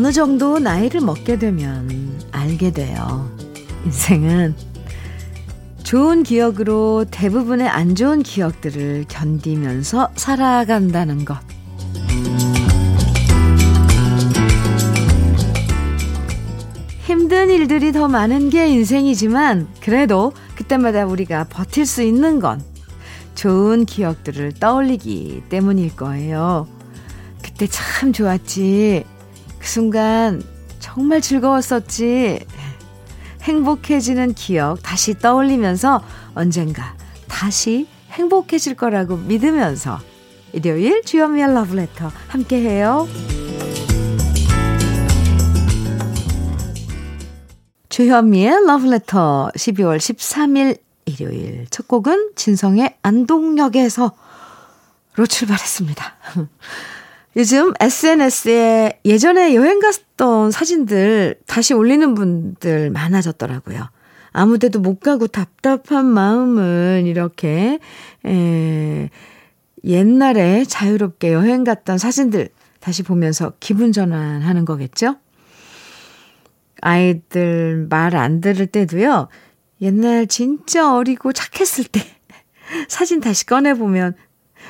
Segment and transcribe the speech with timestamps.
[0.00, 3.30] 어느 정도 나이를 먹게 되면 알게 돼요.
[3.84, 4.54] 인생은
[5.82, 11.36] 좋은 기억으로 대부분의 안 좋은 기억들을 견디면서 살아간다는 것.
[17.02, 22.62] 힘든 일들이 더 많은 게 인생이지만 그래도 그때마다 우리가 버틸 수 있는 건
[23.34, 26.66] 좋은 기억들을 떠올리기 때문일 거예요.
[27.42, 29.19] 그때 참 좋았지.
[29.60, 30.42] 그 순간
[30.80, 32.44] 정말 즐거웠었지.
[33.42, 36.02] 행복해지는 기억 다시 떠올리면서
[36.34, 36.96] 언젠가
[37.28, 39.98] 다시 행복해질 거라고 믿으면서
[40.52, 43.08] 일요일 주현미의 러브레터 함께해요.
[47.88, 54.12] 주현미의 러브레터 12월 13일 일요일 첫 곡은 진성의 안동역에서
[55.16, 56.14] 로 출발했습니다.
[57.36, 63.88] 요즘 SNS에 예전에 여행 갔던 사진들 다시 올리는 분들 많아졌더라고요.
[64.32, 67.78] 아무 데도 못 가고 답답한 마음은 이렇게,
[68.26, 69.10] 에,
[69.84, 72.48] 옛날에 자유롭게 여행 갔던 사진들
[72.80, 75.16] 다시 보면서 기분 전환하는 거겠죠?
[76.82, 79.28] 아이들 말 안 들을 때도요,
[79.82, 82.00] 옛날 진짜 어리고 착했을 때
[82.88, 84.14] 사진 다시 꺼내보면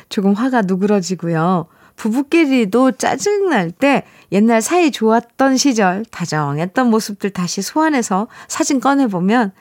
[0.09, 1.67] 조금 화가 누그러지고요.
[2.01, 9.53] 부부끼리도 짜증날 때 옛날 사이 좋았던 시절, 다정했던 모습들 다시 소환해서 사진 꺼내보면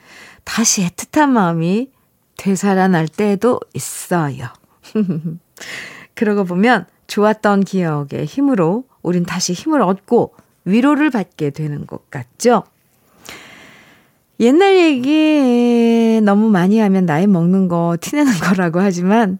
[0.44, 1.90] 다시 애틋한 마음이
[2.38, 4.46] 되살아날 때도 있어요.
[6.14, 10.32] 그러고 보면 좋았던 기억의 힘으로 우린 다시 힘을 얻고
[10.64, 12.64] 위로를 받게 되는 것 같죠?
[14.38, 19.38] 옛날 얘기 너무 많이 하면 나이 먹는 거 티내는 거라고 하지만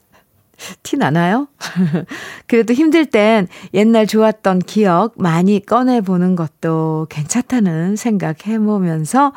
[0.83, 1.49] 티 나나요?
[2.47, 9.33] 그래도 힘들 땐 옛날 좋았던 기억 많이 꺼내보는 것도 괜찮다는 생각 해보면서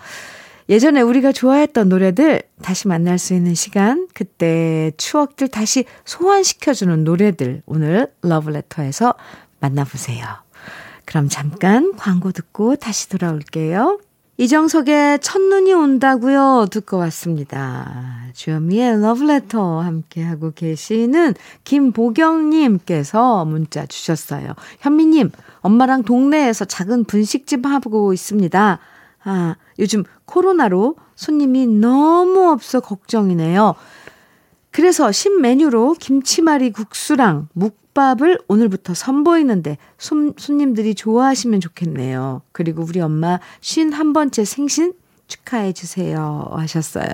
[0.70, 8.08] 예전에 우리가 좋아했던 노래들 다시 만날 수 있는 시간, 그때 추억들 다시 소환시켜주는 노래들 오늘
[8.22, 9.14] 러브레터에서
[9.60, 10.26] 만나보세요.
[11.06, 14.00] 그럼 잠깐 광고 듣고 다시 돌아올게요.
[14.38, 18.24] 이정석의 첫눈이 온다고요 듣고 왔습니다.
[18.34, 24.56] 주현미의 러브레터 함께하고 계시는 김보경님께서 문자 주셨어요.
[24.80, 25.30] 현미님,
[25.62, 28.80] 엄마랑 동네에서 작은 분식집 하고 있습니다.
[29.24, 33.76] 아, 요즘 코로나로 손님이 너무 없어 걱정이네요.
[34.72, 42.42] 그래서 신메뉴로 김치말이 국수랑 묵 국밥을 오늘부터 선보이는데 손, 손님들이 좋아하시면 좋겠네요.
[42.52, 44.94] 그리고 우리 엄마 51번째 생신
[45.28, 47.08] 축하해 주세요 하셨어요.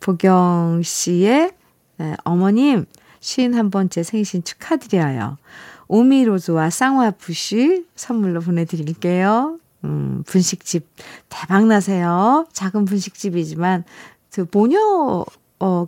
[0.00, 1.52] 보경 씨의
[1.96, 2.84] 네, 어머님
[3.20, 5.38] 51번째 생신 축하드려요.
[5.88, 9.58] 오미로즈와 쌍화부시 선물로 보내드릴게요.
[9.84, 10.86] 음, 분식집
[11.28, 12.46] 대박나세요.
[12.52, 13.84] 작은 분식집이지만
[14.32, 15.24] 그 모녀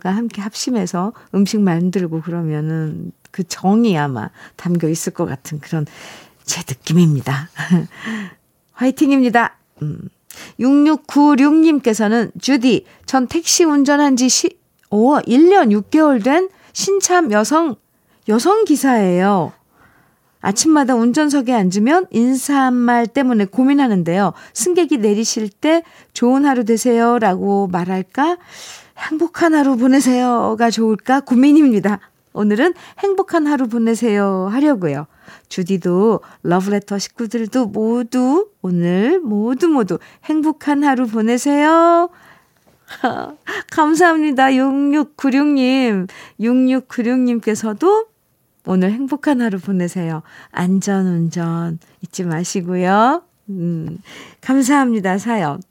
[0.01, 5.85] 가 함께 합심해서 음식 만들고 그러면은 그 정이 아마 담겨 있을 것 같은 그런
[6.43, 7.49] 제 느낌입니다.
[8.73, 9.57] 화이팅입니다.
[9.81, 10.09] 음.
[10.59, 14.57] 6696님께서는 주디, 전 택시 운전한 지 시,
[14.89, 17.75] 오, 1년 6개월 된 신참 여성,
[18.27, 19.53] 여성 기사예요.
[20.39, 24.33] 아침마다 운전석에 앉으면 인사말 때문에 고민하는데요.
[24.53, 25.83] 승객이 내리실 때
[26.13, 28.37] 좋은 하루 되세요 라고 말할까?
[28.97, 31.21] 행복한 하루 보내세요가 좋을까?
[31.21, 31.99] 고민입니다.
[32.33, 35.07] 오늘은 행복한 하루 보내세요 하려고요.
[35.49, 42.09] 주디도 러브레터 식구들도 모두 오늘 모두 모두 행복한 하루 보내세요.
[43.71, 44.47] 감사합니다.
[44.49, 46.07] 6696님.
[46.39, 48.07] 6696님께서도
[48.65, 50.23] 오늘 행복한 하루 보내세요.
[50.51, 53.23] 안전 운전 잊지 마시고요.
[53.49, 53.97] 음,
[54.41, 55.17] 감사합니다.
[55.17, 55.61] 사연.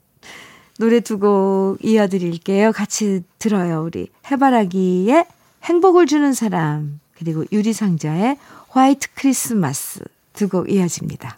[0.79, 2.71] 노래 두 곡 이어드릴게요.
[2.71, 4.09] 같이 들어요, 우리.
[4.29, 5.25] 해바라기의
[5.63, 8.37] 행복을 주는 사람, 그리고 유리상자의
[8.69, 10.01] 화이트 크리스마스
[10.33, 11.37] 두 곡 이어집니다.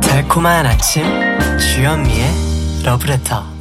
[0.00, 1.04] 달콤한 아침
[1.58, 3.52] 주현미의 러브레터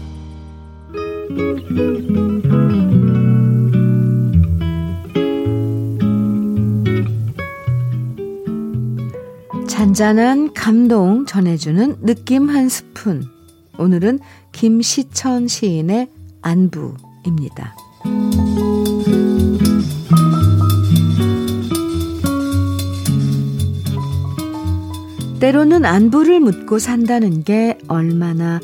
[9.81, 13.25] 잔잔한 감동 전해주는 느낌 한 스푼.
[13.79, 14.19] 오늘은
[14.51, 16.07] 김시천 시인의
[16.43, 17.75] 안부입니다.
[25.39, 28.59] 때로는 안부를 묻고 산다는 게 얼마나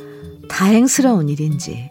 [0.47, 1.89] 다행스러운 일인지.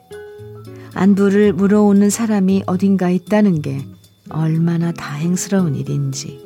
[0.94, 3.84] 안부를 물어오는 사람이 어딘가 있다는 게
[4.28, 6.45] 얼마나 다행스러운 일인지,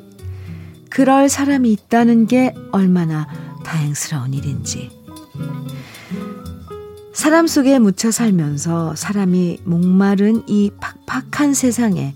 [0.91, 3.27] 그럴 사람이 있다는 게 얼마나
[3.65, 4.91] 다행스러운 일인지.
[7.13, 10.71] 사람 속에 묻혀 살면서 사람이 목마른 이
[11.07, 12.15] 팍팍한 세상에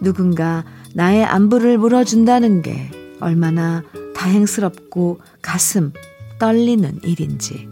[0.00, 2.90] 누군가 나의 안부를 물어준다는 게
[3.20, 3.82] 얼마나
[4.14, 5.92] 다행스럽고 가슴
[6.38, 7.68] 떨리는 일인지.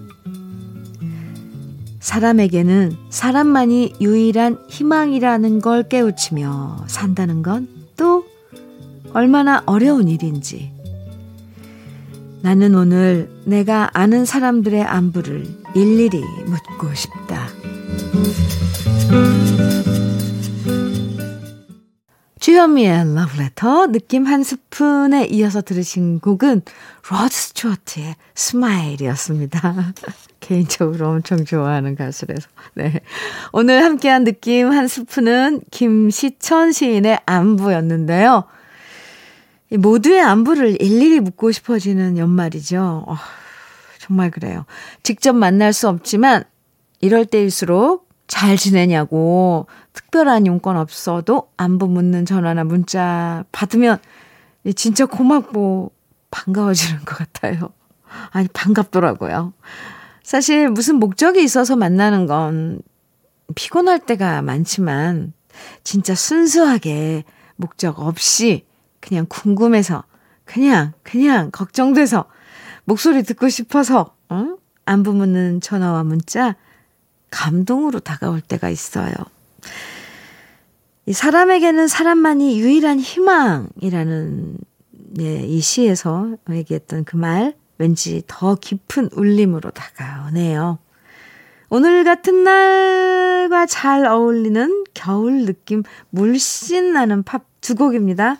[2.00, 8.24] 사람에게는 사람만이 유일한 희망이라는 걸 깨우치며 산다는 건 또
[9.14, 10.72] 얼마나 어려운 일인지.
[12.42, 17.48] 나는 오늘 내가 아는 사람들의 안부를 일일이 묻고 싶다.
[22.40, 26.62] 주현미의 러브레터 느낌 한 스푼에 이어서 들으신 곡은
[27.08, 29.92] 로드 스튜어트의 Smile이었습니다.
[30.40, 32.48] 개인적으로 엄청 좋아하는 가수라서.
[32.74, 33.00] 네.
[33.52, 38.44] 오늘 함께한 느낌 한 스푼은 김시천 시인의 안부였는데요.
[39.78, 43.04] 모두의 안부를 일일이 묻고 싶어지는 연말이죠.
[43.06, 43.16] 어,
[43.98, 44.64] 정말 그래요.
[45.02, 46.44] 직접 만날 수 없지만
[47.00, 53.98] 이럴 때일수록 잘 지내냐고 특별한 용건 없어도 안부 묻는 전화나 문자 받으면
[54.74, 55.92] 진짜 고맙고
[56.30, 57.70] 반가워지는 것 같아요.
[58.30, 59.52] 아니, 반갑더라고요.
[60.22, 62.80] 사실 무슨 목적이 있어서 만나는 건
[63.54, 65.32] 피곤할 때가 많지만
[65.84, 67.24] 진짜 순수하게
[67.56, 68.64] 목적 없이
[69.02, 70.04] 그냥 궁금해서
[70.46, 72.24] 그냥, 그냥 걱정돼서
[72.84, 74.56] 목소리 듣고 싶어서, 어?
[74.86, 76.56] 안부 묻는 전화와 문자
[77.30, 79.12] 감동으로 다가올 때가 있어요.
[81.06, 84.56] 이 사람에게는 사람만이 유일한 희망이라는
[85.14, 90.78] 네, 이 시에서 얘기했던 그 말 왠지 더 깊은 울림으로 다가오네요.
[91.68, 98.38] 오늘 같은 날과 잘 어울리는 겨울 느낌 물씬 나는 팝 두 곡입니다.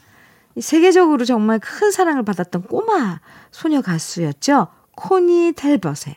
[0.60, 3.20] 세계적으로 정말 큰 사랑을 받았던 꼬마
[3.50, 4.68] 소녀 가수였죠.
[4.96, 6.16] 코니 탤벗의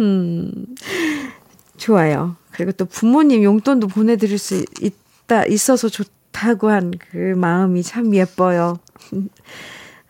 [0.00, 0.66] 음,
[1.76, 2.36] 좋아요.
[2.50, 8.78] 그리고 또 부모님 용돈도 보내드릴 수 있다, 있어서 좋다고 한 그 마음이 참 예뻐요.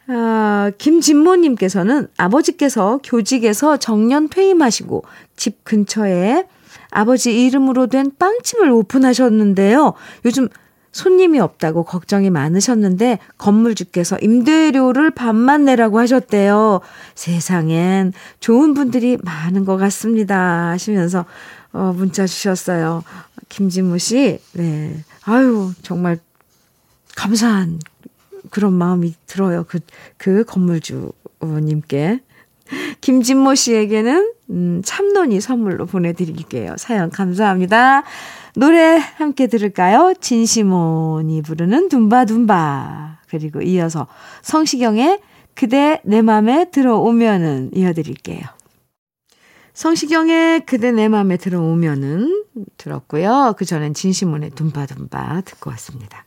[0.06, 5.04] 아, 김진모님께서는 아버지께서 교직에서 정년 퇴임하시고
[5.37, 6.46] 집 근처에
[6.90, 9.94] 아버지 이름으로 된 빵집을 오픈하셨는데요.
[10.25, 10.49] 요즘
[10.92, 16.80] 손님이 없다고 걱정이 많으셨는데 건물주께서 임대료를 반만 내라고 하셨대요.
[17.16, 20.68] 세상엔 좋은 분들이 많은 것 같습니다.
[20.68, 21.25] 하시면서
[21.73, 23.02] 어, 문자 주셨어요.
[23.49, 25.04] 김진무 씨, 네.
[25.25, 26.18] 아유, 정말
[27.16, 27.80] 감사한
[28.50, 29.64] 그런 마음이 들어요.
[29.64, 29.80] 그,
[30.16, 32.20] 그 건물주님께.
[33.00, 36.76] 김진모 씨에게는, 음, 참론이 선물로 보내드릴게요.
[36.78, 38.04] 사연 감사합니다.
[38.56, 40.14] 노래 함께 들을까요?
[40.20, 43.18] 진시몬이 부르는 둠바둠바.
[43.28, 44.06] 그리고 이어서
[44.42, 45.20] 성시경의
[45.54, 48.40] 그대 내 맘에 들어오면은 이어드릴게요.
[49.72, 52.44] 성시경의 그대 내 맘에 들어오면은
[52.76, 53.54] 들었고요.
[53.58, 56.24] 그 전엔 진시몬의 둠바둠바 듣고 왔습니다.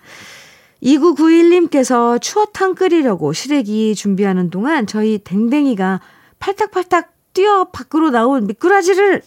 [0.83, 6.01] 2991님께서 추어탕 끓이려고 시래기 준비하는 동안 저희 댕댕이가
[6.39, 9.21] 팔딱팔딱 뛰어 밖으로 나온 미꾸라지를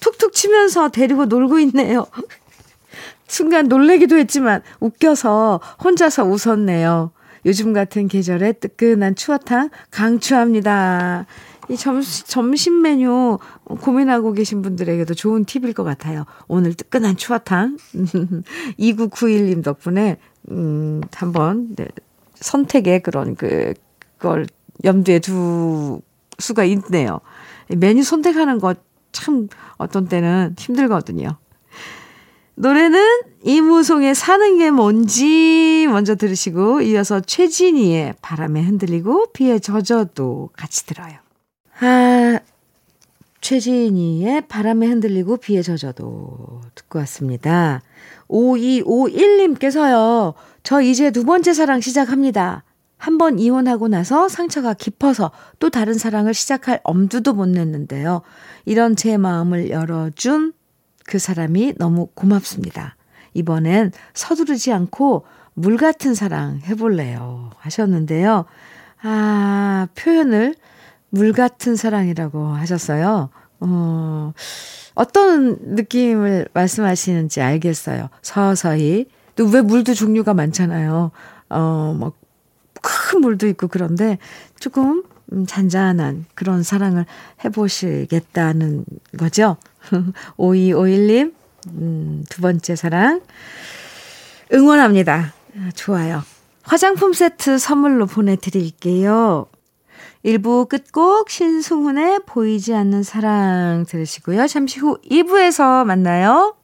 [0.00, 2.06] 툭툭 치면서 데리고 놀고 있네요.
[3.26, 7.12] 순간 놀래기도 했지만 웃겨서 혼자서 웃었네요.
[7.46, 11.26] 요즘 같은 계절에 뜨끈한 추어탕 강추합니다.
[11.70, 16.24] 이 점심, 점심 메뉴 고민하고 계신 분들에게도 좋은 팁일 것 같아요.
[16.48, 17.76] 오늘 뜨끈한 추어탕.
[18.78, 20.18] 2991님 덕분에,
[20.50, 21.86] 음, 한번, 네,
[22.34, 23.74] 선택의 그런 그,
[24.18, 24.46] 그걸
[24.84, 26.00] 염두에 두
[26.38, 27.20] 수가 있네요.
[27.68, 31.36] 메뉴 선택하는 것 참 어떤 때는 힘들거든요.
[32.54, 41.14] 노래는 이무송의 사는 게 뭔지 먼저 들으시고 이어서 최진희의 바람에 흔들리고 비에 젖어도 같이 들어요.
[41.80, 42.38] 아,
[43.40, 47.80] 최진희의 바람에 흔들리고 비에 젖어도 듣고 왔습니다.
[48.30, 50.34] 5251님께서요.
[50.62, 52.62] 저 이제 두 번째 사랑 시작합니다.
[53.00, 58.20] 한 번 이혼하고 나서 상처가 깊어서 또 다른 사랑을 시작할 엄두도 못 냈는데요.
[58.66, 60.52] 이런 제 마음을 열어준
[61.06, 62.96] 그 사람이 너무 고맙습니다.
[63.32, 67.50] 이번엔 서두르지 않고 물 같은 사랑 해볼래요.
[67.56, 68.44] 하셨는데요.
[69.02, 70.54] 아, 표현을
[71.08, 73.30] 물 같은 사랑이라고 하셨어요.
[73.60, 74.32] 어,
[74.94, 78.08] 어떤 느낌을 말씀하시는지 알겠어요.
[78.22, 79.06] 서서히.
[79.36, 81.10] 또 왜 물도 종류가 많잖아요.
[81.50, 82.12] 어, 뭐,
[82.82, 84.18] 큰 물도 있고 그런데
[84.58, 85.02] 조금
[85.32, 87.06] 음, 잔잔한 그런 사랑을
[87.44, 88.84] 해보시겠다는
[89.18, 89.56] 거죠.
[90.36, 91.32] 5251님,
[91.68, 93.20] 음, 두 번째 사랑.
[94.52, 95.32] 응원합니다.
[95.56, 96.22] 아, 좋아요.
[96.62, 99.46] 화장품 세트 선물로 보내드릴게요.
[100.24, 104.46] 1부 끝곡 신승훈의 보이지 않는 사랑 들으시고요.
[104.46, 106.54] 잠시 후 2부에서 만나요.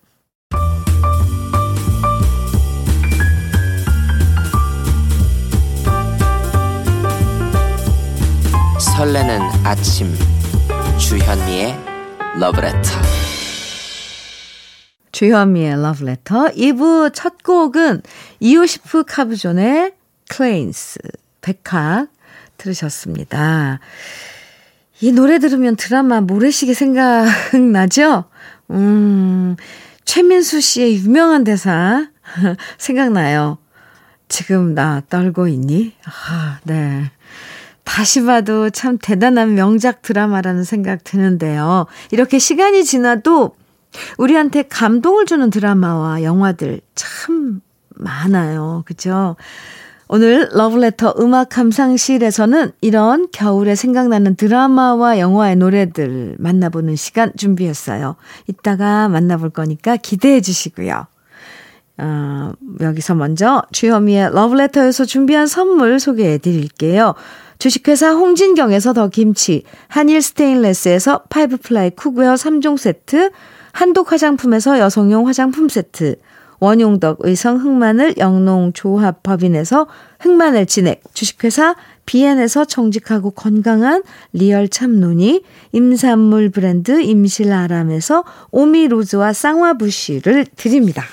[8.96, 10.14] 설레는 아침
[10.98, 11.78] 주현미의
[12.38, 12.90] 러브레터
[15.12, 18.02] 주현미의 러브레터 2부 첫 곡은
[18.40, 19.92] 이오시프 카브존의
[20.30, 20.98] Cranes
[21.42, 22.08] 백학
[22.66, 23.78] 들으셨습니다.
[25.00, 28.24] 이 노래 들으면 드라마 모래시계 생각나죠?
[28.70, 29.56] 음,
[30.04, 32.08] 최민수 씨의 유명한 대사
[32.78, 33.58] 생각나요.
[34.28, 35.94] 지금 나 떨고 있니?
[36.04, 37.10] 아, 네.
[37.84, 41.86] 다시 봐도 참 대단한 명작 드라마라는 생각 드는데요.
[42.10, 43.54] 이렇게 시간이 지나도
[44.18, 48.82] 우리한테 감동을 주는 드라마와 영화들 참 많아요.
[48.86, 49.36] 그죠?
[50.08, 58.14] 오늘 러브레터 음악 감상실에서는 이런 겨울에 생각나는 드라마와 영화의 노래들 만나보는 시간 준비했어요.
[58.46, 61.06] 이따가 만나볼 거니까 기대해 주시고요.
[61.98, 67.14] 어, 여기서 먼저 주현미의 러브레터에서 준비한 선물 소개해 드릴게요.
[67.58, 73.30] 주식회사 홍진경에서 더 김치, 한일 스테인레스에서 five ply cookware 3종 세트,
[73.72, 76.16] 한독 화장품에서 여성용 화장품 세트,
[76.66, 79.86] 원용덕 의성 흑마늘 영농조합법인에서
[80.18, 91.04] 흑마늘 진액, 주식회사 비엔에서 정직하고 건강한 리얼 참눈이, 임산물 브랜드 임실아람에서 오미로즈와 쌍화부시를 드립니다.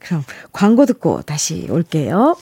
[0.00, 2.36] 그럼 광고 듣고 다시 올게요.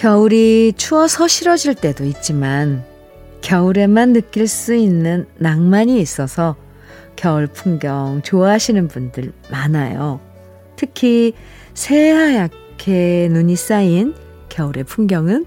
[0.00, 2.82] 겨울이 추워서 싫어질 때도 있지만
[3.42, 6.56] 겨울에만 느낄 수 있는 낭만이 있어서
[7.16, 10.18] 겨울 풍경 좋아하시는 분들 많아요.
[10.76, 11.34] 특히
[11.74, 14.14] 새하얗게 눈이 쌓인
[14.48, 15.44] 겨울의 풍경은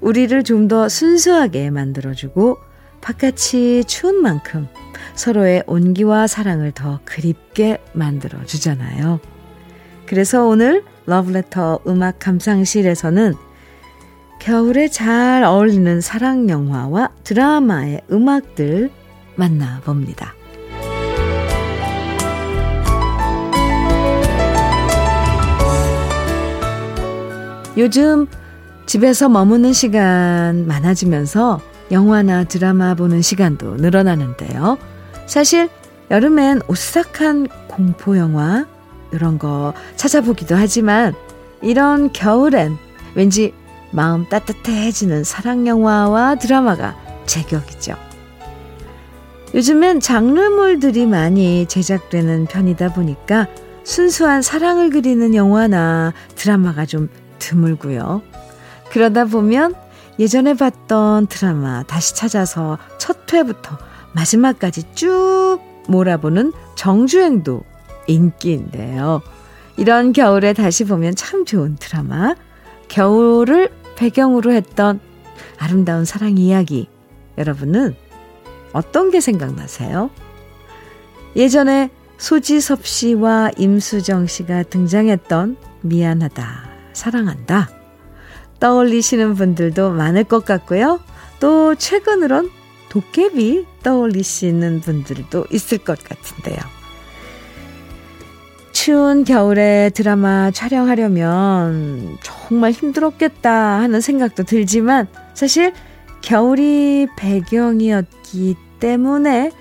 [0.00, 2.56] 우리를 좀 더 순수하게 만들어주고
[3.02, 4.68] 바깥이 추운 만큼
[5.14, 9.20] 서로의 온기와 사랑을 더 그립게 만들어주잖아요.
[10.06, 13.51] 그래서 오늘 러브레터 음악 감상실에서는
[14.42, 18.90] 겨울에 잘 어울리는 사랑 영화와 드라마의 음악들
[19.36, 20.34] 만나봅니다.
[27.76, 28.26] 요즘
[28.86, 31.60] 집에서 머무는 시간 많아지면서
[31.92, 34.76] 영화나 드라마 보는 시간도 늘어나는데요.
[35.26, 35.68] 사실
[36.10, 38.66] 여름엔 오싹한 공포 영화
[39.12, 41.14] 이런 거 찾아보기도 하지만
[41.62, 42.76] 이런 겨울엔
[43.14, 43.54] 왠지
[43.92, 46.96] 마음 따뜻해지는 사랑 영화와 드라마가
[47.26, 47.94] 제격이죠.
[49.54, 53.46] 요즘엔 장르물들이 많이 제작되는 편이다 보니까
[53.84, 57.08] 순수한 사랑을 그리는 영화나 드라마가 좀
[57.38, 58.22] 드물고요.
[58.90, 59.74] 그러다 보면
[60.18, 63.76] 예전에 봤던 드라마 다시 찾아서 첫 회부터
[64.12, 65.58] 마지막까지 쭉
[65.88, 67.62] 몰아보는 정주행도
[68.06, 69.22] 인기인데요.
[69.76, 72.34] 이런 겨울에 다시 보면 참 좋은 드라마.
[72.88, 73.70] 겨울을
[74.02, 74.98] 배경으로 했던
[75.58, 76.88] 아름다운 사랑 이야기.
[77.38, 77.94] 여러분은
[78.72, 80.10] 어떤 게 생각나세요?
[81.36, 87.70] 예전에 소지섭 씨와 임수정 씨가 등장했던 미안하다 사랑한다.
[88.58, 90.98] 떠올리시는 분들도 많을 것 같고요.
[91.38, 92.50] 또 최근으론
[92.88, 96.58] 도깨비 떠올리시는 분들도 있을 것 같은데요.
[98.82, 105.72] 추운 겨울에 드라마 촬영하려면 정말 힘들었겠다 하는 생각도 들지만 사실
[106.20, 109.52] 겨울이 배경이었기 때문에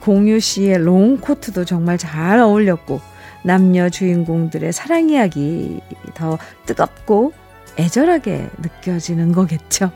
[0.00, 3.02] 공유 씨의 롱코트도 정말 잘 어울렸고
[3.44, 5.82] 남녀 주인공들의 사랑 이야기
[6.14, 7.34] 더 뜨겁고
[7.78, 9.90] 애절하게 느껴지는 거겠죠.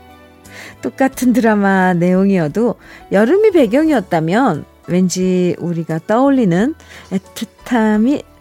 [0.83, 2.75] 똑같은 드라마 내용이어도
[3.11, 6.75] 여름이 배경이었다면 왠지 우리가 떠올리는
[7.09, 8.34] 애틋함이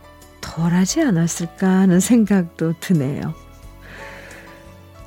[0.44, 3.34] 덜하지 않았을까 하는 생각도 드네요.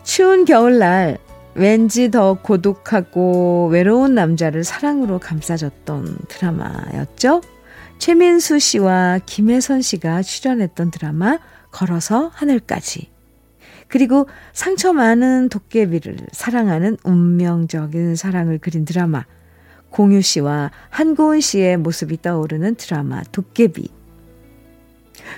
[0.04, 1.20] 추운 겨울날
[1.54, 7.42] 왠지 더 고독하고 외로운 남자를 사랑으로 감싸줬던 드라마였죠.
[8.00, 11.40] 최민수 씨와 김혜선 씨가 출연했던 드라마
[11.72, 13.10] 걸어서 하늘까지.
[13.88, 19.24] 그리고 상처 많은 도깨비를 사랑하는 운명적인 사랑을 그린 드라마
[19.90, 23.98] 공유 씨와 한고은 씨의 모습이 떠오르는 드라마 도깨비.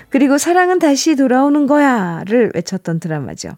[0.08, 3.50] 그리고 사랑은 다시 돌아오는 거야를 외쳤던 드라마죠.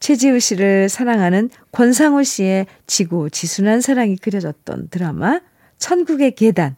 [0.00, 5.40] 최지우 씨를 사랑하는 권상우 씨의 지고 지순한 사랑이 그려졌던 드라마
[5.78, 6.76] 천국의 계단.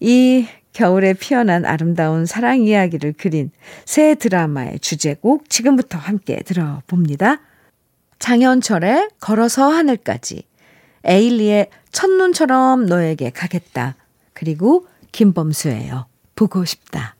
[0.00, 3.50] 이 겨울에 피어난 아름다운 사랑 이야기를 그린
[3.86, 7.40] 새 드라마의 주제곡 지금부터 함께 들어봅니다.
[8.18, 10.42] 장현철의 걸어서 하늘까지,
[11.04, 13.94] 에일리의 첫눈처럼 너에게 가겠다,
[14.34, 16.06] 그리고 김범수예요.
[16.34, 17.15] 보고 싶다.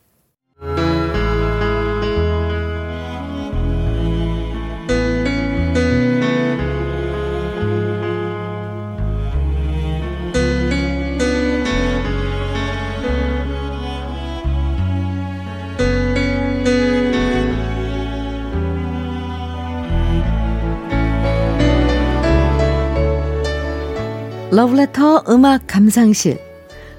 [24.56, 26.40] 러브레터 음악 감상실.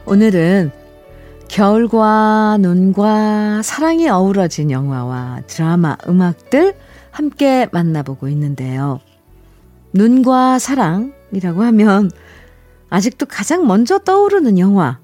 [0.05, 0.69] 오늘은
[1.47, 6.75] 겨울과 눈과 사랑이 어우러진 영화와 드라마, 음악들
[7.09, 8.99] 함께 만나보고 있는데요.
[9.91, 12.11] 눈과 사랑이라고 하면
[12.91, 14.99] 아직도 가장 먼저 떠오르는 영화,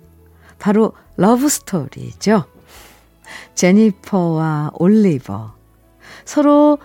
[0.59, 2.45] 바로 러브스토리죠.
[3.55, 5.55] 제니퍼와 올리버.
[6.23, 6.77] 서로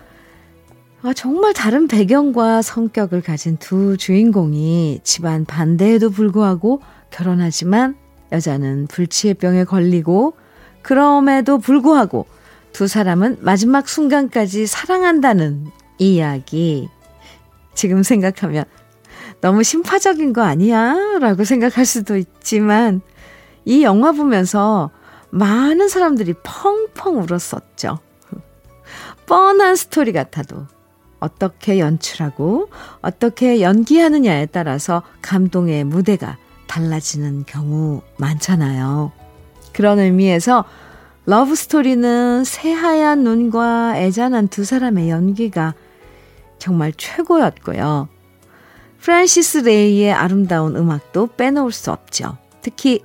[1.08, 7.96] 아, 정말 다른 배경과 성격을 가진 두 주인공이 집안 반대에도 불구하고 결혼하지만
[8.30, 10.34] 여자는 불치의병에 걸리고
[10.82, 12.26] 그럼에도 불구하고
[12.74, 16.90] 두 사람은 마지막 순간까지 사랑한다는 이야기.
[17.72, 18.64] 지금 생각하면
[19.40, 20.94] 너무 심파적인 거 아니야?
[21.20, 23.00] 라고 생각할 수도 있지만
[23.64, 24.90] 이 영화 보면서
[25.30, 27.98] 많은 사람들이 펑펑 울었었죠.
[29.24, 30.66] 뻔한 스토리 같아도
[31.20, 32.68] 어떻게 연출하고
[33.02, 39.12] 어떻게 연기하느냐에 따라서 감동의 무대가 달라지는 경우 많잖아요.
[39.72, 40.64] 그런 의미에서
[41.24, 45.74] Love Story는 새하얀 눈과 애잔한 두 사람의 연기가
[46.58, 48.08] 정말 최고였고요.
[49.00, 52.36] 프란시스 레이의 아름다운 음악도 빼놓을 수 없죠.
[52.62, 53.02] 특히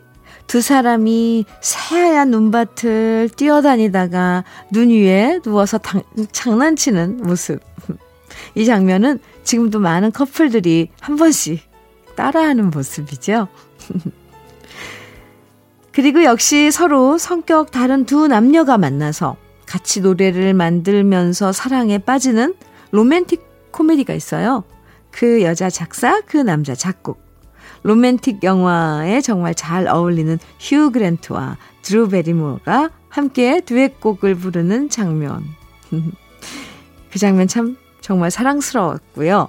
[0.47, 7.59] 두 사람이 새하얀 눈밭을 뛰어다니다가 눈 위에 누워서 당, 장난치는 모습.
[8.55, 11.61] 이 장면은 지금도 많은 커플들이 한 번씩
[12.15, 13.47] 따라하는 모습이죠.
[15.91, 22.55] 그리고 역시 서로 성격 다른 두 남녀가 만나서 같이 노래를 만들면서 사랑에 빠지는
[22.91, 24.63] 로맨틱 코미디가 있어요.
[25.11, 27.21] 그 여자 작사, 그 남자 작곡.
[27.83, 35.43] 로맨틱 영화에 정말 잘 어울리는 휴 그랜트와 드루 베리모어가 함께 듀엣곡을 부르는 장면.
[37.11, 39.47] 그 장면 참 정말 사랑스러웠고요.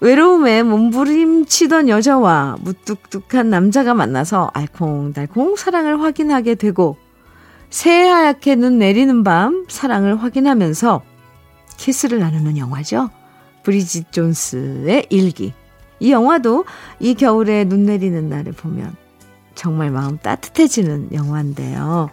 [0.00, 6.96] 외로움에 몸부림치던 여자와 무뚝뚝한 남자가 만나서 알콩달콩 사랑을 확인하게 되고
[7.70, 11.02] 새하얗게 눈 내리는 밤 사랑을 확인하면서
[11.76, 13.10] 키스를 나누는 영화죠.
[13.64, 15.52] 브리짓 존스의 일기.
[15.98, 16.66] 이 영화도
[17.00, 18.94] 이 겨울에 눈 내리는 날을 보면
[19.56, 22.10] 정말 마음 따뜻해지는 영화인데요.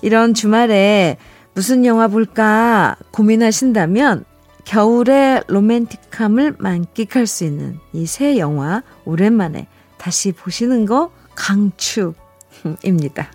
[0.00, 1.16] 이런 주말에
[1.54, 4.26] 무슨 영화 볼까 고민하신다면
[4.64, 9.66] 겨울의 로맨틱함을 만끽할 수 있는 이 새 영화 오랜만에
[9.98, 13.30] 다시 보시는 거 강추입니다.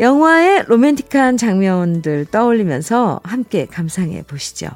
[0.00, 4.68] 영화의 로맨틱한 장면들 떠올리면서 함께 감상해 보시죠.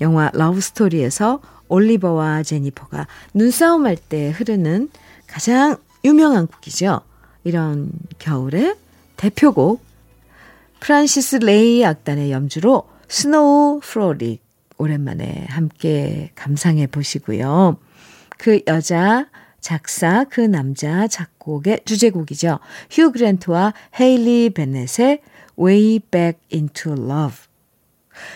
[0.00, 4.90] 영화 러브스토리에서 올리버와 제니퍼가 눈싸움할 때 흐르는
[5.26, 7.00] 가장 유명한 곡이죠.
[7.44, 8.76] 이런 겨울의
[9.16, 9.82] 대표곡
[10.80, 14.42] 프란시스 레이 악단의 연주로 Snow Frolic
[14.76, 17.78] 오랜만에 함께 감상해 보시고요.
[18.38, 19.26] 그 여자
[19.60, 22.60] 작사, 그 남자 작곡의 주제곡이죠.
[22.90, 25.20] 휴 그랜트와 헤일리 베넷의
[25.58, 27.48] Way Back into Love.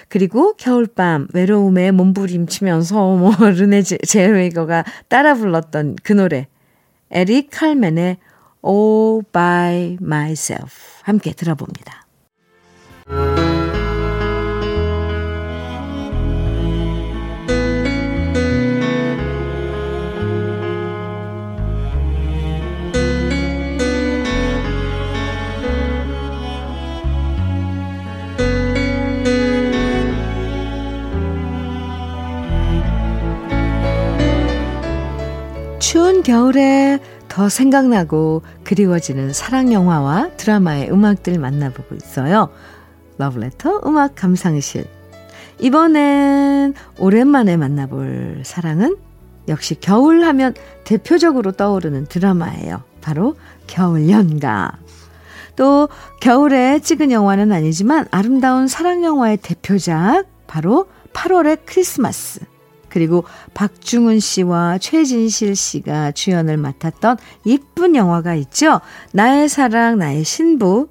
[0.08, 6.48] 그리고 겨울밤 외로움에 몸부림치면서 뭐 르네 젤위거가 따라 불렀던 그 노래
[7.11, 8.18] 에릭 칼맨의
[8.64, 12.01] All by Myself 함께 들어봅니다.
[36.22, 42.50] 겨울에 더 생각나고 그리워지는 사랑 영화와 드라마의 음악들 만나보고 있어요.
[43.18, 44.85] 러브레터 음악 감상실.
[45.58, 48.96] 이번엔 오랜만에 만나볼 사랑은
[49.48, 50.54] 역시 겨울 하면
[50.85, 52.82] 대표적으로 떠오르는 드라마예요.
[53.00, 54.78] 바로 겨울연가.
[55.56, 55.88] 또
[56.20, 62.40] 겨울에 찍은 영화는 아니지만 아름다운 사랑 영화의 대표작 바로 8월의 크리스마스.
[62.92, 63.24] 그리고
[63.55, 68.83] 박중훈 씨와 최진실 씨가 주연을 맡았던 이쁜 영화가 있죠.
[69.12, 70.88] 나의 사랑, 나의 신부.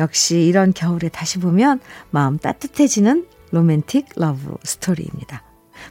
[0.00, 5.42] 역시 이런 겨울에 다시 보면 마음 따뜻해지는 로맨틱 러브 스토리입니다.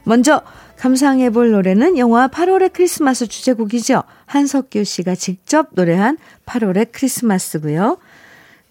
[0.02, 0.42] 먼저
[0.78, 4.02] 감상해 볼 노래는 영화 8월의 크리스마스 주제곡이죠.
[4.26, 7.98] 한석규 씨가 직접 노래한 8월의 크리스마스고요.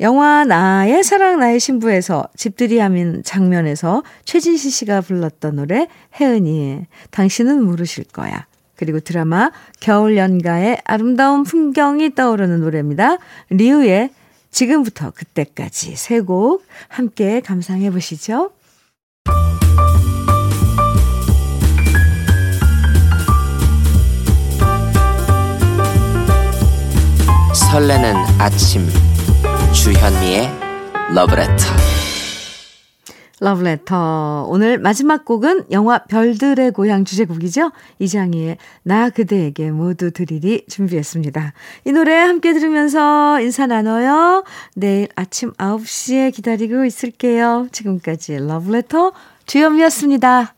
[0.01, 5.87] 영화 나의 사랑 나의 신부에서 집들이 하는 장면에서 최진실 씨가 불렀던 노래
[6.19, 8.47] 혜은이의 당신은 모르실 거야.
[8.75, 13.17] 그리고 드라마 겨울 연가의 아름다운 풍경이 떠오르는 노래입니다.
[13.51, 14.09] 리우의
[14.49, 18.51] 지금부터 그때까지 세 곡 함께 감상해 보시죠.
[27.53, 28.87] 설레는 아침
[29.73, 30.49] 주현미의
[31.15, 31.65] 러브레터
[33.39, 34.45] 러브레터.
[34.49, 37.71] 오늘 마지막 곡은 영화 별들의 고향 주제곡이죠.
[37.97, 41.53] 이장희의 나 그대에게 모두 드리리 준비했습니다.
[41.86, 44.43] 이 노래 함께 들으면서 인사 나눠요.
[44.75, 47.67] 내일 아침 9시에 기다리고 있을게요.
[47.71, 49.13] 지금까지 러브레터
[49.47, 50.53] 주현미였습니다.